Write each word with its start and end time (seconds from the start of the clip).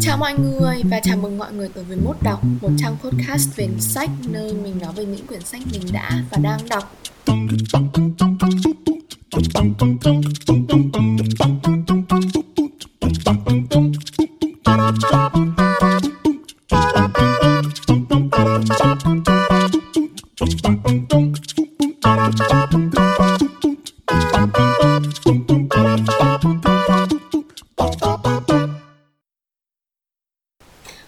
Chào 0.00 0.16
mọi 0.18 0.34
người 0.38 0.82
và 0.90 1.00
chào 1.00 1.16
mừng 1.16 1.38
mọi 1.38 1.52
người 1.52 1.68
tới 1.68 1.84
với 1.84 1.96
Mốt 1.96 2.16
Đọc, 2.22 2.44
một 2.62 2.70
trang 2.78 2.96
podcast 3.04 3.56
về 3.56 3.68
sách 3.78 4.10
nơi 4.28 4.52
mình 4.52 4.78
nói 4.78 4.92
về 4.96 5.04
những 5.04 5.26
quyển 5.26 5.40
sách 5.40 5.62
mình 5.72 5.82
đã 5.92 6.10
và 6.30 6.38
đang 6.42 6.60
đọc. 6.68 6.92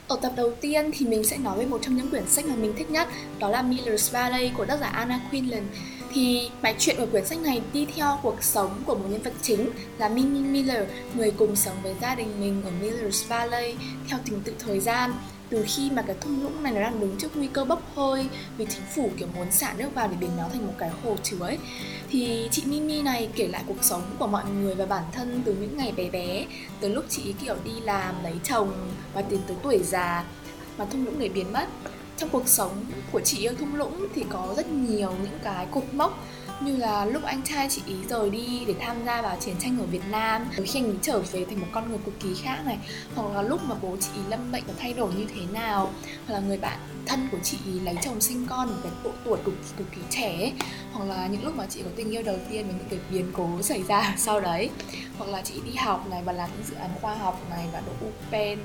Ở 0.08 0.18
tập 0.22 0.32
đầu 0.36 0.52
tiên 0.60 0.90
thì 0.94 1.06
mình 1.06 1.24
sẽ 1.24 1.38
nói 1.38 1.58
về 1.58 1.66
một 1.66 1.78
trong 1.82 1.96
những 1.96 2.10
quyển 2.10 2.28
sách 2.28 2.46
mà 2.46 2.54
mình 2.54 2.74
thích 2.78 2.90
nhất, 2.90 3.08
đó 3.38 3.48
là 3.48 3.62
Miller's 3.62 4.12
Valley 4.12 4.50
của 4.56 4.66
tác 4.66 4.80
giả 4.80 4.86
Anna 4.86 5.20
Quinlan. 5.30 5.66
Thì 6.12 6.50
mạch 6.62 6.76
chuyện 6.78 6.96
của 6.98 7.06
quyển 7.10 7.26
sách 7.26 7.38
này 7.38 7.60
đi 7.72 7.86
theo 7.96 8.18
cuộc 8.22 8.42
sống 8.42 8.82
của 8.86 8.94
một 8.94 9.04
nhân 9.10 9.22
vật 9.22 9.32
chính 9.42 9.70
là 9.98 10.08
Minnie 10.08 10.42
Miller, 10.42 10.88
người 11.14 11.30
cùng 11.30 11.56
sống 11.56 11.76
với 11.82 11.94
gia 12.02 12.14
đình 12.14 12.40
mình 12.40 12.62
ở 12.64 12.70
Miller's 12.82 13.28
Valley 13.28 13.74
theo 14.08 14.18
trình 14.24 14.40
tự 14.44 14.52
thời 14.58 14.80
gian 14.80 15.12
từ 15.50 15.64
khi 15.68 15.90
mà 15.90 16.02
cái 16.02 16.16
thung 16.20 16.42
lũng 16.42 16.62
này 16.62 16.72
nó 16.72 16.80
đang 16.80 17.00
đứng 17.00 17.16
trước 17.18 17.36
nguy 17.36 17.46
cơ 17.46 17.64
bốc 17.64 17.82
hơi 17.96 18.28
vì 18.56 18.66
chính 18.66 18.82
phủ, 18.94 19.10
kiểu, 19.18 19.28
muốn 19.36 19.50
xả 19.50 19.74
nước 19.78 19.94
vào 19.94 20.08
để 20.08 20.16
biến 20.20 20.30
nó 20.36 20.44
thành 20.52 20.66
một 20.66 20.72
cái 20.78 20.90
hồ 21.04 21.16
chứa 21.22 21.40
ấy, 21.40 21.58
thì 22.10 22.48
chị 22.50 22.62
Mimi 22.66 23.02
này 23.02 23.28
kể 23.34 23.48
lại 23.48 23.64
cuộc 23.66 23.84
sống 23.84 24.02
của 24.18 24.26
mọi 24.26 24.44
người 24.44 24.74
và 24.74 24.86
bản 24.86 25.04
thân 25.12 25.42
từ 25.44 25.54
những 25.54 25.76
ngày 25.76 25.92
bé 25.92 26.10
bé, 26.10 26.46
từ 26.80 26.88
lúc 26.88 27.04
chị 27.08 27.34
kiểu, 27.44 27.56
đi 27.64 27.80
làm, 27.80 28.14
lấy 28.22 28.34
chồng 28.44 28.72
và 29.14 29.22
tiến 29.22 29.40
tới 29.46 29.56
tuổi 29.62 29.78
già 29.84 30.24
mà 30.78 30.84
thung 30.84 31.04
lũng 31.04 31.18
để 31.18 31.28
biến 31.28 31.52
mất. 31.52 31.66
Trong 32.16 32.28
cuộc 32.28 32.48
sống 32.48 32.84
của 33.12 33.20
chị 33.20 33.38
yêu 33.38 33.52
thung 33.58 33.74
lũng 33.74 34.06
thì 34.14 34.24
có 34.30 34.54
rất 34.56 34.72
nhiều 34.72 35.12
những 35.22 35.38
cái 35.44 35.66
cột 35.70 35.84
mốc 35.92 36.24
như 36.60 36.76
là 36.76 37.04
lúc 37.04 37.22
anh 37.22 37.42
trai 37.42 37.68
chị 37.70 37.82
ý 37.86 37.94
rời 38.08 38.30
đi 38.30 38.64
để 38.66 38.74
tham 38.80 38.96
gia 39.06 39.22
vào 39.22 39.36
chiến 39.40 39.54
tranh 39.58 39.78
ở 39.80 39.86
Việt 39.86 40.02
Nam 40.10 40.46
rồi 40.56 40.66
khi 40.66 40.78
anh 40.80 40.86
ấy 40.86 40.96
trở 41.02 41.18
về 41.18 41.44
thành 41.44 41.60
một 41.60 41.66
con 41.72 41.88
người 41.88 41.98
cực 42.04 42.20
kỳ 42.20 42.28
khác 42.42 42.58
này 42.66 42.78
hoặc 43.14 43.34
là 43.34 43.42
lúc 43.42 43.60
mà 43.64 43.74
bố 43.82 43.96
chị 44.00 44.08
ý 44.14 44.20
lâm 44.28 44.52
bệnh 44.52 44.64
và 44.66 44.74
thay 44.78 44.92
đổi 44.92 45.12
như 45.14 45.24
thế 45.34 45.40
nào 45.52 45.90
hoặc 46.26 46.34
là 46.34 46.40
người 46.40 46.58
bạn 46.58 46.78
thân 47.06 47.28
của 47.32 47.38
chị 47.42 47.58
ý 47.66 47.80
lấy 47.80 47.94
chồng 48.02 48.20
sinh 48.20 48.46
con 48.48 48.68
ở 48.68 48.74
cái 48.82 48.92
độ 49.04 49.10
tuổi 49.24 49.38
cực 49.44 49.54
kỳ, 49.62 49.68
cực 49.78 49.86
kỳ 49.92 50.00
trẻ 50.10 50.36
ấy. 50.38 50.52
hoặc 50.92 51.04
là 51.04 51.26
những 51.26 51.44
lúc 51.44 51.56
mà 51.56 51.66
chị 51.68 51.82
có 51.82 51.90
tình 51.96 52.10
yêu 52.10 52.22
đầu 52.22 52.36
tiên 52.50 52.66
và 52.68 52.74
những 52.78 52.88
cái 52.90 52.98
biến 53.10 53.30
cố 53.32 53.62
xảy 53.62 53.82
ra 53.82 54.14
sau 54.18 54.40
đấy 54.40 54.70
hoặc 55.18 55.30
là 55.30 55.42
chị 55.42 55.54
đi 55.64 55.74
học 55.74 56.06
này 56.10 56.22
và 56.24 56.32
làm 56.32 56.50
những 56.56 56.66
dự 56.66 56.74
án 56.74 56.90
khoa 57.00 57.14
học 57.14 57.40
này 57.50 57.66
và 57.72 57.82
độ 57.86 58.08
open 58.08 58.58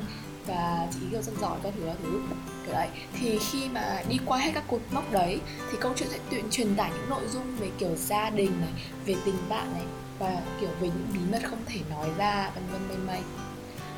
và 0.48 0.88
chị 0.94 1.00
yêu 1.12 1.22
dân 1.22 1.36
giỏi 1.42 1.58
các 1.64 1.74
thứ 1.78 1.84
các 1.86 1.98
thứ. 2.04 2.22
Kiểu 2.66 2.74
đấy. 2.74 2.88
Thì 3.20 3.40
khi 3.40 3.70
mà 3.70 4.04
đi 4.10 4.18
qua 4.26 4.38
hết 4.38 4.52
các 4.54 4.64
cột 4.68 4.82
mốc 4.92 5.12
đấy 5.12 5.40
thì 5.72 5.78
câu 5.82 5.94
chuyện 5.96 6.10
sẽ 6.12 6.20
tuyển 6.30 6.46
truyền 6.52 6.76
tải 6.76 6.92
những 6.94 7.10
nội 7.10 7.28
dung 7.34 7.56
về 7.60 7.70
kiểu 7.78 7.96
gia 7.96 8.30
đình 8.30 8.62
này 8.62 8.72
về 9.06 9.16
tình 9.26 9.36
bạn 9.50 9.74
này 9.74 9.84
và 10.20 10.42
kiểu 10.62 10.70
về 10.82 10.88
những 10.88 11.08
bí 11.14 11.20
mật 11.32 11.50
không 11.50 11.60
thể 11.66 11.80
nói 11.90 12.10
ra 12.18 12.52
vân 12.56 12.64
vân 12.72 12.88
mây 12.88 12.98
mây. 13.08 13.22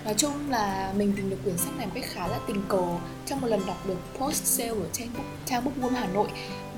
Nói 0.06 0.14
chung 0.18 0.50
là 0.50 0.94
mình 0.98 1.14
tìm 1.16 1.30
được 1.30 1.38
quyển 1.44 1.58
sách 1.58 1.78
này 1.78 1.86
một 1.86 1.92
cách 1.96 2.06
khá 2.08 2.28
là 2.28 2.40
tình 2.48 2.62
cờ. 2.68 2.84
Trong 3.26 3.42
một 3.42 3.48
lần 3.48 3.66
đọc 3.66 3.88
được 3.88 3.98
post 4.20 4.46
sale 4.46 4.70
ở 4.70 4.90
trên 4.94 5.08
book, 5.14 5.26
trang 5.46 5.66
bookworm 5.66 5.96
hà 5.96 6.08
nội 6.08 6.28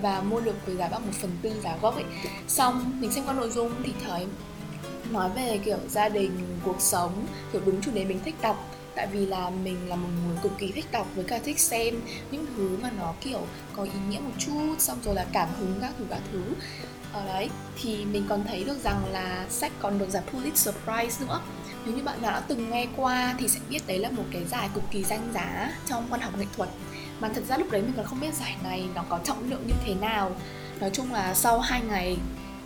và 0.02 0.22
mua 0.22 0.40
được 0.40 0.56
với 0.66 0.76
giá 0.76 0.88
bằng 0.88 1.06
một 1.06 1.14
phần 1.22 1.32
tư 1.42 1.52
giá 1.64 1.78
gốc 1.82 1.96
ấy. 1.96 2.06
Xong 2.48 3.02
mình 3.02 3.12
xem 3.12 3.26
qua 3.26 3.34
nội 3.34 3.50
dung 3.50 3.72
thì 3.84 3.94
thấy 4.08 4.28
nói 5.12 5.30
về 5.36 5.60
kiểu 5.66 5.78
gia 5.90 6.10
đình 6.10 6.60
cuộc 6.66 6.82
sống 6.82 7.26
kiểu 7.52 7.62
đúng 7.66 7.82
chủ 7.82 7.92
đề 7.92 8.06
mình 8.06 8.20
thích 8.26 8.36
đọc 8.42 8.74
tại 8.98 9.08
vì 9.08 9.26
là 9.26 9.50
mình 9.50 9.90
là 9.90 9.96
một 9.96 10.10
người 10.28 10.38
cực 10.44 10.52
kỳ 10.58 10.72
thích 10.72 10.86
đọc 10.92 11.08
với 11.16 11.26
cả 11.26 11.40
thích 11.46 11.60
xem 11.60 12.02
những 12.32 12.46
thứ 12.56 12.78
mà 12.82 12.92
nó, 12.98 13.14
kiểu, 13.22 13.40
có 13.76 13.84
ý 13.84 13.92
nghĩa 14.10 14.20
một 14.20 14.32
chút, 14.40 14.76
xong 14.80 14.98
rồi 15.04 15.16
là 15.16 15.26
cảm 15.34 15.50
hứng 15.60 15.78
các 15.82 15.92
thứ 15.98 16.06
các 16.10 16.20
thứ. 16.32 16.44
Ở 17.14 17.26
đấy, 17.26 17.50
thì 17.82 18.06
mình 18.06 18.26
còn 18.30 18.44
thấy 18.48 18.64
được 18.64 18.84
rằng 18.84 19.06
là 19.12 19.46
sách 19.50 19.72
còn 19.80 20.00
được 20.00 20.10
giải 20.10 20.24
Pulitzer 20.32 20.72
Prize 20.86 21.28
nữa. 21.28 21.42
Nếu 21.86 21.96
như 21.96 22.04
bạn 22.04 22.22
nào 22.22 22.32
đã 22.32 22.40
từng 22.40 22.70
nghe 22.70 22.88
qua 22.96 23.36
thì 23.40 23.48
sẽ 23.48 23.60
biết 23.70 23.88
đấy 23.88 24.00
là 24.00 24.10
một 24.10 24.24
cái 24.32 24.46
giải 24.46 24.70
cực 24.74 24.84
kỳ 24.92 25.04
danh 25.04 25.32
giá 25.34 25.72
trong 25.86 26.08
văn 26.10 26.22
học 26.22 26.38
nghệ 26.38 26.46
thuật. 26.56 26.70
Mà 27.20 27.30
thật 27.36 27.44
ra 27.50 27.58
lúc 27.58 27.72
đấy 27.72 27.82
mình 27.82 27.94
còn 27.98 28.06
không 28.06 28.20
biết 28.20 28.34
giải 28.34 28.56
này 28.64 28.86
nó 28.96 29.04
có 29.10 29.20
trọng 29.24 29.50
lượng 29.50 29.68
như 29.68 29.74
thế 29.86 29.94
nào. 29.94 30.32
Nói 30.80 30.90
chung 30.94 31.14
là 31.14 31.34
sau 31.34 31.60
hai 31.60 31.82
ngày 31.82 32.18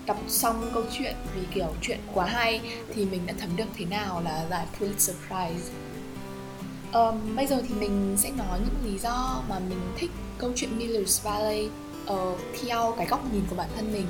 đọc 0.06 0.18
xong 0.28 0.72
câu 0.74 0.84
chuyện 0.92 1.16
vì, 1.36 1.42
kiểu, 1.54 1.74
chuyện 1.82 2.00
quá 2.14 2.26
hay 2.26 2.62
thì 2.96 3.06
mình 3.06 3.26
đã 3.26 3.34
thấm 3.40 3.50
được 3.56 3.66
thế 3.78 3.86
nào 3.86 4.22
là 4.22 4.46
giải 4.50 4.66
Pulitzer 4.80 5.14
Prize 5.30 5.72
um, 6.94 7.36
bây 7.36 7.48
giờ 7.48 7.62
thì 7.68 7.76
mình 7.76 8.16
sẽ 8.18 8.32
nói 8.32 8.60
những 8.60 8.92
lý 8.92 9.00
do 9.00 9.42
mà 9.50 9.60
mình 9.60 9.80
thích 9.98 10.12
câu 10.38 10.52
chuyện 10.56 10.80
Miller's 10.80 11.24
Valley 11.24 11.70
uh, 12.14 12.40
theo 12.62 12.94
cái 12.98 13.08
góc 13.08 13.34
nhìn 13.34 13.44
của 13.50 13.56
bản 13.56 13.70
thân 13.76 13.94
mình. 13.94 14.06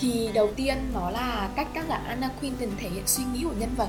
Thì 0.00 0.28
đầu 0.34 0.50
tiên 0.56 0.76
nó 0.94 1.10
là 1.10 1.50
cách 1.56 1.68
tác 1.74 1.84
giả 1.88 1.96
Anna 1.96 2.30
Quinton 2.40 2.68
thể 2.78 2.88
hiện 2.88 3.06
suy 3.06 3.24
nghĩ 3.32 3.44
của 3.44 3.54
nhân 3.58 3.74
vật 3.76 3.88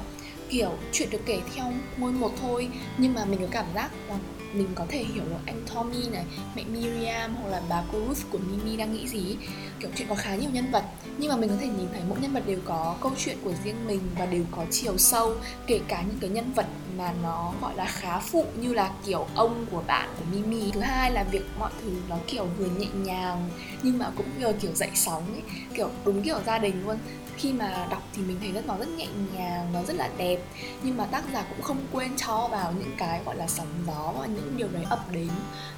kiểu 0.50 0.72
chuyện 0.92 1.10
được 1.10 1.22
kể 1.26 1.42
theo 1.56 1.66
ngôi 1.98 2.12
một 2.12 2.32
thôi. 2.42 2.70
Nhưng 2.98 3.14
mà 3.14 3.26
mình 3.26 3.40
có 3.42 3.48
cảm 3.52 3.66
giác 3.76 3.90
là 4.10 4.18
mình 4.54 4.68
có 4.76 4.86
thể 4.90 5.04
hiểu 5.04 5.24
được 5.24 5.36
anh 5.46 5.62
Tommy 5.74 6.10
này, 6.10 6.24
mẹ 6.56 6.64
Miriam 6.64 7.36
hoặc 7.36 7.50
là 7.50 7.62
bà 7.70 7.84
cô 7.92 8.00
Ruth 8.08 8.32
của 8.32 8.38
Mimi 8.38 8.78
đang 8.78 8.94
nghĩ 8.94 9.08
gì. 9.08 9.38
Kiểu 9.80 9.90
chuyện 9.96 10.08
có 10.08 10.16
khá 10.16 10.36
nhiều 10.36 10.50
nhân 10.54 10.72
vật. 10.72 10.84
Nhưng 11.18 11.30
mà 11.30 11.36
mình 11.36 11.50
có 11.50 11.56
thể 11.60 11.68
nhìn 11.68 11.88
thấy 11.94 12.02
mỗi 12.10 12.20
nhân 12.20 12.34
vật 12.34 12.44
đều 12.48 12.60
có 12.66 12.96
câu 13.02 13.12
chuyện 13.18 13.38
của 13.44 13.54
riêng 13.64 13.88
mình 13.88 14.00
và 14.18 14.26
đều 14.26 14.44
có 14.52 14.66
chiều 14.72 14.98
sâu. 14.98 15.36
Kể 15.68 15.80
cả 15.88 16.04
những 16.08 16.18
cái 16.22 16.30
nhân 16.30 16.54
vật 16.54 16.66
mà 16.98 17.14
nó 17.24 17.54
gọi 17.62 17.76
là 17.76 17.86
khá 17.86 18.20
phụ 18.20 18.46
như 18.60 18.74
là 18.74 18.92
kiểu 19.06 19.28
ông 19.36 19.66
của 19.72 19.84
bạn 19.88 20.10
của 20.20 20.26
Mimi. 20.32 20.72
Thứ 20.72 20.80
hai 20.80 21.12
là 21.12 21.24
việc 21.24 21.46
mọi 21.60 21.72
thứ 21.82 21.90
nó 22.10 22.18
kiểu 22.28 22.48
vừa 22.58 22.66
nhẹ 22.66 22.88
nhàng 22.96 23.50
nhưng 23.84 23.98
mà 23.98 24.12
cũng 24.18 24.28
vừa 24.40 24.54
kiểu 24.54 24.72
dậy 24.76 24.90
sóng 24.96 25.24
ấy. 25.34 25.42
Kiểu 25.74 25.90
đúng 26.06 26.22
kiểu 26.22 26.40
gia 26.46 26.58
đình 26.58 26.84
luôn. 26.86 26.98
Khi 27.38 27.54
mà 27.54 27.88
đọc 27.92 28.04
thì 28.16 28.22
mình 28.22 28.38
thấy 28.42 28.52
rất 28.52 28.66
nó 28.66 28.78
rất 28.78 28.90
nhẹ 28.98 29.08
nhàng 29.34 29.65
rất 29.86 29.94
là 29.94 30.10
đẹp. 30.18 30.38
Nhưng 30.84 30.98
mà 30.98 31.06
tác 31.06 31.24
giả 31.34 31.46
cũng 31.50 31.62
không 31.62 31.78
quên 31.92 32.12
cho 32.18 32.48
vào 32.52 32.74
những 32.80 32.92
cái, 32.98 33.22
gọi 33.26 33.36
là, 33.36 33.48
sóng 33.48 33.68
gió 33.88 34.14
và 34.20 34.26
những 34.26 34.54
điều 34.58 34.68
đấy 34.68 34.84
ập 34.90 35.12
đến 35.12 35.30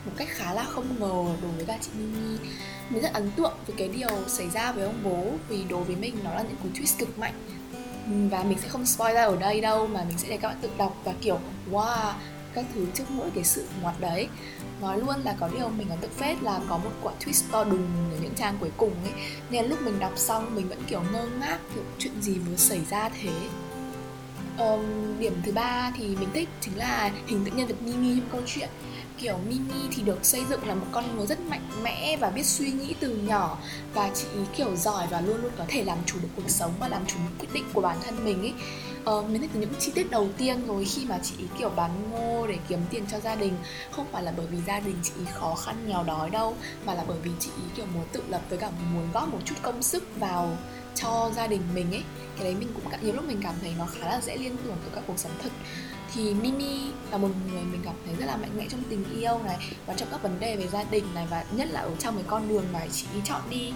một 0.06 0.12
cách 0.18 0.28
khá 0.32 0.54
là 0.54 0.64
không 0.64 1.00
ngờ 1.00 1.36
đối 1.42 1.52
với 1.52 1.66
cả 1.66 1.78
chị 1.82 1.90
Mimi. 1.98 2.38
Mình 2.90 3.02
rất 3.02 3.14
ấn 3.14 3.32
tượng 3.32 3.54
với 3.68 3.76
cái 3.78 3.88
điều 3.88 4.28
xảy 4.28 4.50
ra 4.50 4.72
với 4.72 4.86
ông 4.86 5.00
bố, 5.04 5.26
vì 5.50 5.64
đối 5.70 5.84
với 5.84 5.96
mình 5.96 6.16
nó 6.24 6.34
là 6.34 6.42
những 6.42 6.56
cú 6.64 6.70
twist 6.80 7.00
cực 7.00 7.20
mạnh. 7.20 7.34
Và 8.32 8.44
mình 8.44 8.58
sẽ 8.62 8.68
không 8.68 8.86
spoil 8.86 9.16
ra 9.16 9.26
ở 9.26 9.36
đây 9.36 9.62
đâu, 9.62 9.88
mà 9.88 10.04
mình 10.04 10.18
sẽ 10.18 10.30
để 10.30 10.38
các 10.38 10.48
bạn 10.48 10.58
tự 10.62 10.70
đọc 10.78 10.98
và 11.04 11.14
kiểu, 11.22 11.40
wow, 11.72 12.14
các 12.54 12.66
thứ 12.74 12.86
trước 12.94 13.04
mỗi 13.10 13.30
cái 13.36 13.44
sự 13.44 13.66
ngoặt 13.82 13.96
đấy. 14.00 14.28
Nói 14.82 14.98
luôn 14.98 15.16
là 15.24 15.36
có 15.40 15.50
điều 15.58 15.70
mình 15.70 15.90
ấn 15.90 16.00
tượng 16.00 16.12
phết 16.12 16.44
là 16.44 16.60
có 16.70 16.78
một 16.78 16.92
quả 17.04 17.14
twist 17.20 17.44
to 17.52 17.64
đùng 17.64 17.88
ở 18.12 18.18
những 18.22 18.34
trang 18.36 18.58
cuối 18.60 18.72
cùng 18.78 18.94
ấy. 19.04 19.14
Nên 19.50 19.66
lúc 19.66 19.82
mình 19.82 20.00
đọc 20.00 20.12
xong, 20.16 20.56
mình 20.56 20.70
vẫn 20.70 20.84
kiểu 20.88 21.02
ngơ 21.14 21.28
ngác, 21.40 21.58
kiểu, 21.76 21.84
chuyện 22.00 22.22
gì 22.22 22.34
vừa 22.34 22.56
xảy 22.56 22.82
ra 22.90 23.10
thế 23.10 23.32
um, 24.58 25.20
điểm 25.20 25.34
thứ 25.44 25.52
ba 25.52 25.92
thì 25.98 26.16
mình 26.20 26.30
thích 26.34 26.50
chính 26.62 26.78
là 26.78 27.12
hình 27.28 27.46
tượng 27.46 27.58
nhân 27.58 27.68
vật 27.68 27.76
Mimi 27.86 28.20
trong 28.20 28.30
câu 28.32 28.42
chuyện 28.46 28.70
kiểu 29.18 29.38
Mimi 29.50 29.88
thì 29.92 30.04
được 30.04 30.26
xây 30.26 30.46
dựng 30.50 30.68
là 30.68 30.76
một 30.76 30.86
con 30.92 31.18
người 31.18 31.28
rất 31.28 31.40
mạnh 31.40 31.70
mẽ 31.84 32.18
và 32.18 32.30
biết 32.30 32.46
suy 32.46 32.72
nghĩ 32.72 32.96
từ 33.00 33.16
nhỏ. 33.16 33.58
Và 33.94 34.12
chị 34.16 34.26
ý 34.34 34.42
kiểu 34.58 34.76
giỏi 34.76 35.08
và 35.10 35.22
luôn 35.22 35.42
luôn 35.42 35.52
có 35.58 35.66
thể 35.68 35.84
làm 35.84 35.98
chủ 36.06 36.18
được 36.22 36.30
cuộc 36.36 36.50
sống 36.50 36.72
và 36.80 36.88
làm 36.88 37.06
chủ 37.06 37.16
những 37.24 37.38
quyết 37.40 37.50
định 37.54 37.64
của 37.74 37.82
bản 37.82 37.98
thân 38.06 38.26
mình 38.26 38.42
ấy 38.42 38.54
ờ, 39.08 39.22
mình 39.22 39.40
thấy 39.40 39.50
từ 39.54 39.60
những 39.60 39.74
chi 39.80 39.92
tiết 39.96 40.12
đầu 40.12 40.28
tiên 40.38 40.68
rồi 40.68 40.86
khi 40.86 41.06
mà 41.06 41.20
chị 41.24 41.36
ý 41.38 41.46
kiểu 41.58 41.70
bán 41.70 42.12
ngô 42.12 42.48
để 42.48 42.58
kiếm 42.68 42.80
tiền 42.90 43.04
cho 43.12 43.20
gia 43.20 43.36
đình 43.36 43.54
không 43.92 44.06
phải 44.12 44.24
là 44.24 44.34
bởi 44.38 44.46
vì 44.52 44.58
gia 44.68 44.80
đình 44.80 44.96
chị 45.04 45.12
ý 45.20 45.26
khó 45.34 45.56
khăn 45.56 45.76
nghèo 45.88 46.04
đói 46.04 46.30
đâu 46.30 46.56
mà 46.86 46.94
là 46.94 47.04
bởi 47.08 47.18
vì 47.24 47.32
chị 47.40 47.50
ý 47.58 47.64
kiểu 47.76 47.86
muốn 47.94 48.04
tự 48.12 48.24
lập 48.30 48.42
với 48.50 48.58
cả 48.58 48.70
muốn 48.94 49.08
góp 49.14 49.34
một 49.34 49.40
chút 49.46 49.56
công 49.62 49.84
sức 49.84 50.04
vào 50.20 50.58
cho 50.96 51.32
gia 51.36 51.48
đình 51.48 51.62
mình 51.76 51.92
ấy 51.92 52.04
cái 52.36 52.44
đấy 52.44 52.56
mình 52.60 52.70
cũng 52.74 52.92
nhiều 53.02 53.14
lúc 53.14 53.26
mình 53.28 53.40
cảm 53.44 53.56
thấy 53.62 53.74
nó 53.78 53.86
khá 53.86 54.08
là 54.08 54.22
dễ 54.22 54.38
liên 54.38 54.58
tưởng 54.58 54.78
tới 54.82 54.92
các 54.96 55.04
cuộc 55.08 55.20
sống 55.20 55.32
thực 55.44 55.52
thì 56.14 56.34
Mimi 56.34 56.80
là 57.12 57.18
một 57.18 57.30
người 57.52 57.62
mình 57.62 57.82
cảm 57.86 57.96
thấy 58.06 58.16
rất 58.16 58.26
là 58.26 58.38
mạnh 58.38 58.52
mẽ 58.58 58.66
trong 58.70 58.84
tình 58.90 59.04
yêu 59.20 59.40
này, 59.46 59.58
và 59.86 59.94
trong 59.94 60.08
các 60.12 60.24
vấn 60.24 60.40
đề 60.40 60.56
về 60.56 60.68
gia 60.68 60.84
đình 60.84 61.04
này, 61.16 61.28
và 61.30 61.44
nhất 61.52 61.68
là 61.72 61.80
ở 61.80 61.92
trong 62.00 62.16
cái 62.16 62.24
con 62.28 62.48
đường 62.48 62.66
mà 62.74 62.80
chị 62.92 63.06
ý 63.14 63.22
chọn 63.26 63.42
đi. 63.50 63.74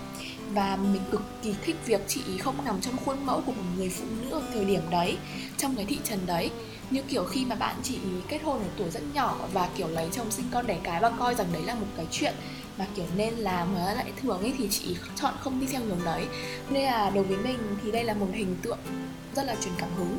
Và 0.54 0.76
mình 0.76 1.02
cực 1.12 1.22
kỳ 1.44 1.56
thích 1.66 1.76
việc 1.86 2.02
chị 2.08 2.22
ý 2.28 2.38
không 2.38 2.66
nằm 2.66 2.82
trong 2.82 2.98
khuôn 3.06 3.26
mẫu 3.26 3.42
của 3.46 3.52
một 3.52 3.64
người 3.78 3.90
phụ 3.90 4.04
nữ 4.22 4.30
ở 4.32 4.42
thời 4.54 4.66
điểm 4.66 4.82
đấy, 4.90 5.18
trong 5.58 5.76
cái 5.76 5.86
thị 5.86 6.00
trấn 6.04 6.20
đấy. 6.26 6.52
Như 6.90 7.02
kiểu 7.02 7.24
khi 7.24 7.46
mà 7.46 7.56
bạn 7.56 7.76
chị 7.84 7.98
kết 8.28 8.40
hôn 8.44 8.60
ở 8.60 8.68
tuổi 8.78 8.90
rất 8.90 9.04
nhỏ 9.14 9.38
và 9.54 9.70
kiểu 9.78 9.88
lấy 9.88 10.10
chồng 10.12 10.32
sinh 10.32 10.46
con 10.52 10.68
đẻ 10.68 10.80
cái 10.84 11.02
và 11.02 11.10
coi 11.10 11.36
rằng 11.36 11.48
đấy 11.54 11.62
là 11.66 11.76
một 11.76 11.88
cái 11.98 12.06
chuyện 12.12 12.34
mà 12.78 12.88
kiểu 12.96 13.06
nên 13.16 13.34
làm 13.34 13.74
mà 13.76 13.94
lại 13.94 14.12
thường 14.22 14.42
ấy, 14.42 14.54
thì 14.58 14.68
chị 14.70 14.96
chọn 15.16 15.34
không 15.40 15.60
đi 15.60 15.68
theo 15.68 15.82
hướng 15.82 16.04
đấy. 16.06 16.26
Nên 16.70 16.84
là 16.84 17.10
đối 17.10 17.24
với 17.24 17.38
mình 17.38 17.58
thì 17.84 17.92
đây 17.92 18.04
là 18.04 18.14
một 18.14 18.28
hình 18.34 18.56
tượng 18.62 18.80
rất 19.36 19.44
là 19.44 19.56
truyền 19.62 19.74
cảm 19.78 19.90
hứng. 19.98 20.18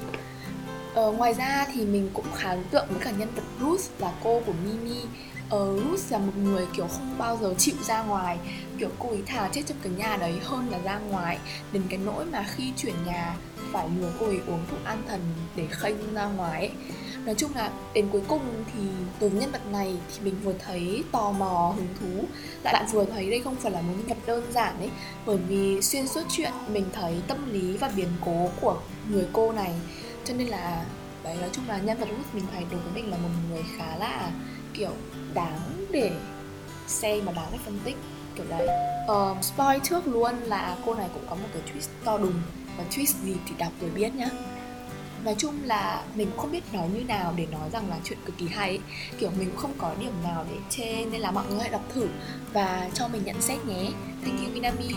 Ờ, 0.95 1.13
ngoài 1.13 1.35
ra 1.35 1.67
thì 1.73 1.85
mình 1.85 2.11
cũng 2.15 2.27
khá 2.35 2.49
ấn 2.49 2.65
tượng 2.71 2.87
với 2.89 3.01
cả 3.05 3.11
nhân 3.11 3.29
vật 3.37 3.43
Ruth 3.61 4.01
là 4.01 4.13
cô 4.25 4.41
của 4.47 4.53
Mimi. 4.65 5.01
Ờ, 5.51 5.77
Ruth 5.77 6.13
là 6.13 6.19
một 6.19 6.33
người 6.37 6.67
kiểu 6.77 6.87
không 6.87 7.19
bao 7.19 7.39
giờ 7.41 7.55
chịu 7.59 7.75
ra 7.83 8.03
ngoài 8.03 8.39
kiểu 8.79 8.89
cô 8.99 9.09
ấy 9.09 9.23
thà 9.27 9.49
chết 9.53 9.63
trong 9.67 9.79
cái 9.83 9.93
nhà 9.93 10.17
đấy 10.17 10.35
hơn 10.43 10.71
là 10.71 10.79
ra 10.79 10.99
ngoài. 10.99 11.39
Đến 11.73 11.83
cái 11.89 11.99
nỗi 12.05 12.25
mà 12.25 12.45
khi 12.57 12.73
chuyển 12.77 12.95
nhà 13.07 13.37
phải 13.73 13.89
lừa 14.01 14.13
cô 14.21 14.27
ấy 14.27 14.41
uống 14.47 14.61
thuốc 14.71 14.85
an 14.85 15.03
thần 15.09 15.21
để 15.57 15.67
khênh 15.71 16.15
ra 16.15 16.27
ngoài 16.27 16.61
ấy. 16.61 16.71
Nói 17.25 17.35
chung 17.39 17.51
là 17.55 17.71
đến 17.95 18.09
cuối 18.13 18.23
cùng 18.29 18.65
thì 18.75 18.83
đối 19.21 19.31
với 19.31 19.41
nhân 19.41 19.53
vật 19.53 19.67
này 19.73 19.97
thì 20.09 20.25
mình 20.25 20.35
vừa 20.45 20.55
thấy 20.67 21.05
tò 21.13 21.33
mò 21.33 21.75
hứng 21.77 21.89
thú. 22.01 22.25
Lại 22.65 22.75
bạn 22.75 22.87
vừa 22.93 23.05
thấy 23.05 23.31
đây 23.31 23.41
không 23.41 23.57
phải 23.57 23.73
là 23.73 23.81
một 23.81 23.93
nhân 23.97 24.07
vật 24.07 24.27
đơn 24.27 24.53
giản 24.53 24.79
ấy 24.79 24.91
bởi 25.27 25.37
vì 25.37 25.83
xuyên 25.83 26.09
suốt 26.09 26.23
chuyện 26.31 26.53
mình 26.69 26.85
thấy 26.93 27.15
tâm 27.29 27.53
lý 27.53 27.77
và 27.77 27.91
biến 27.97 28.09
cố 28.25 28.49
của 28.61 28.77
người 29.11 29.27
cô 29.33 29.53
này 29.53 29.73
cho 30.25 30.35
nên 30.35 30.49
là 30.49 30.85
đấy 31.25 31.37
nói 31.41 31.51
chung 31.53 31.69
là 31.69 31.79
nhân 31.79 31.99
vật 31.99 32.09
Ruth 32.11 32.35
mình 32.35 32.45
phải 32.53 32.67
đối 32.71 32.81
với 32.81 32.93
mình 32.95 33.11
là 33.11 33.17
một 33.17 33.29
người 33.51 33.63
khá 33.77 33.97
là 33.97 34.31
kiểu 34.75 34.93
đáng 35.35 35.87
để 35.91 36.13
xem 36.87 37.25
và 37.25 37.33
đáng 37.33 37.49
để 37.53 37.59
phân 37.65 37.79
tích 37.85 37.97
kiểu 38.37 38.47
đấy. 38.49 38.69
Uh, 39.13 39.45
spoil 39.45 39.81
trước 39.83 40.07
luôn 40.07 40.35
là 40.45 40.77
cô 40.87 40.95
này 40.95 41.09
cũng 41.15 41.23
có 41.31 41.35
một 41.35 41.49
cái 41.53 41.63
twist 41.63 41.89
to 42.05 42.19
đùng 42.19 42.43
và 42.77 42.85
twist 42.91 43.25
gì 43.25 43.37
thì 43.47 43.53
đọc 43.59 43.73
rồi 43.81 43.91
biết 43.91 44.15
nhá. 44.15 44.29
Nói 45.25 45.35
chung 45.39 45.55
là 45.65 46.03
mình 46.15 46.29
cũng 46.31 46.39
không 46.39 46.53
biết 46.53 46.73
nói 46.73 46.89
như 46.95 47.05
nào 47.05 47.35
để 47.37 47.47
nói 47.47 47.71
rằng 47.73 47.91
là 47.91 47.97
chuyện 48.05 48.19
cực 48.25 48.39
kỳ 48.39 48.49
hay 48.49 48.81
kiểu 49.19 49.31
mình 49.39 49.49
cũng 49.51 49.57
không 49.57 49.75
có 49.79 49.95
điểm 50.01 50.13
nào 50.25 50.45
để 50.51 50.57
chê 50.71 51.05
nên 51.05 51.21
là 51.21 51.31
mọi 51.31 51.45
người 51.51 51.61
hãy 51.61 51.69
đọc 51.69 51.83
thử 51.95 52.09
và 52.53 52.91
cho 52.95 53.09
mình 53.09 53.23
nhận 53.25 53.43
xét 53.43 53.65
nhé. 53.65 53.91
Thank 54.25 54.41
you 54.41 54.55
Minami. 54.55 54.95